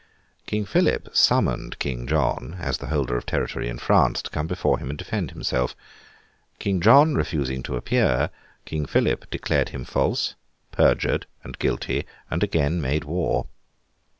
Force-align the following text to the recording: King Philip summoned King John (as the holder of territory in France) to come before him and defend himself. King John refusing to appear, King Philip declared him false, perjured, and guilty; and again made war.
King 0.47 0.65
Philip 0.65 1.09
summoned 1.15 1.77
King 1.77 2.07
John 2.07 2.57
(as 2.59 2.79
the 2.79 2.87
holder 2.87 3.17
of 3.17 3.27
territory 3.27 3.69
in 3.69 3.77
France) 3.77 4.23
to 4.23 4.31
come 4.31 4.47
before 4.47 4.79
him 4.79 4.89
and 4.89 4.97
defend 4.97 5.29
himself. 5.29 5.75
King 6.57 6.81
John 6.81 7.13
refusing 7.13 7.61
to 7.61 7.75
appear, 7.75 8.31
King 8.65 8.87
Philip 8.87 9.29
declared 9.29 9.69
him 9.69 9.85
false, 9.85 10.33
perjured, 10.71 11.27
and 11.43 11.59
guilty; 11.59 12.07
and 12.31 12.41
again 12.41 12.81
made 12.81 13.03
war. 13.03 13.45